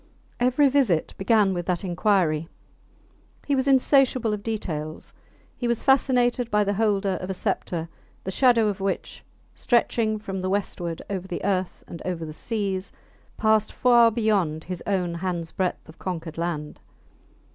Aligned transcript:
Every 0.39 0.67
visit 0.67 1.13
began 1.19 1.53
with 1.53 1.67
that 1.67 1.83
inquiry; 1.83 2.47
he 3.45 3.53
was 3.55 3.67
insatiable 3.67 4.33
of 4.33 4.41
details; 4.41 5.13
he 5.55 5.67
was 5.67 5.83
fascinated 5.83 6.49
by 6.49 6.63
the 6.63 6.73
holder 6.73 7.19
of 7.21 7.29
a 7.29 7.35
sceptre 7.35 7.87
the 8.23 8.31
shadow 8.31 8.67
of 8.67 8.79
which, 8.79 9.23
stretching 9.53 10.17
from 10.17 10.41
the 10.41 10.49
westward 10.49 11.03
over 11.07 11.27
the 11.27 11.43
earth 11.45 11.83
and 11.87 12.01
over 12.03 12.25
the 12.25 12.33
seas, 12.33 12.91
passed 13.37 13.71
far 13.71 14.09
beyond 14.09 14.63
his 14.63 14.81
own 14.87 15.13
hands 15.13 15.51
breadth 15.51 15.87
of 15.87 15.99
conquered 15.99 16.39
land. 16.39 16.79